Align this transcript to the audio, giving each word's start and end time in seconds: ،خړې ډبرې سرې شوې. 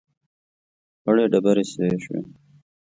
،خړې 1.01 1.25
ډبرې 1.31 1.63
سرې 1.71 1.97
شوې. 2.03 2.21